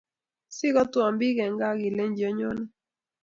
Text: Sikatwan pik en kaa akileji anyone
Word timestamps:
Sikatwan 0.55 1.13
pik 1.19 1.37
en 1.45 1.53
kaa 1.59 1.73
akileji 1.75 2.23
anyone 2.29 2.63